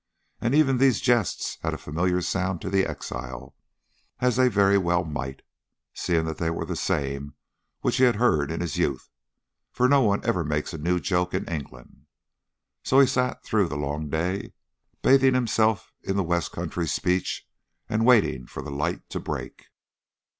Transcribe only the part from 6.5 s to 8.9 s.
the same which he had heard in his